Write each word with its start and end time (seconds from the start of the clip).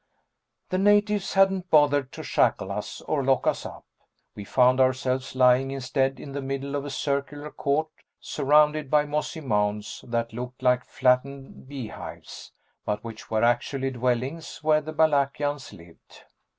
The 0.69 0.79
natives 0.79 1.35
hadn't 1.35 1.69
bothered 1.69 2.11
to 2.13 2.23
shackle 2.23 2.71
us 2.71 3.01
or 3.01 3.23
lock 3.23 3.45
us 3.45 3.67
up. 3.67 3.85
We 4.33 4.43
found 4.45 4.79
ourselves 4.79 5.35
lying 5.35 5.69
instead 5.69 6.19
in 6.19 6.31
the 6.31 6.41
middle 6.41 6.75
of 6.75 6.83
a 6.85 6.89
circular 6.89 7.51
court 7.51 7.87
surrounded 8.19 8.89
by 8.89 9.05
mossy 9.05 9.41
mounds 9.41 10.03
that 10.07 10.33
looked 10.33 10.63
like 10.63 10.85
flattened 10.85 11.67
beehives, 11.67 12.51
but 12.83 13.03
which 13.03 13.29
were 13.29 13.43
actually 13.43 13.91
dwellings 13.91 14.63
where 14.63 14.81
the 14.81 14.91
Balakians 14.91 15.71
lived. 15.71 16.23